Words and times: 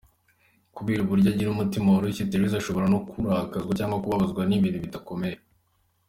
Kubera 0.75 1.03
uburyo 1.03 1.27
agira 1.33 1.49
umutima 1.51 1.87
woroshye, 1.89 2.27
Therese 2.29 2.55
ashobora 2.59 2.85
no 2.93 2.99
kurakazwa 3.09 3.71
cyangwa 3.77 4.01
kubabazwa 4.03 4.41
n’ibintu 4.45 4.79
bidakomeye. 4.85 5.37